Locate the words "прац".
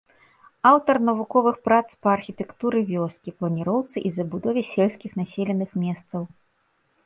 1.67-1.87